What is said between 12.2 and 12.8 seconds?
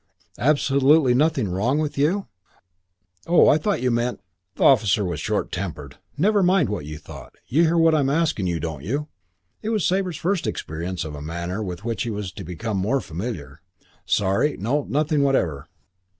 to become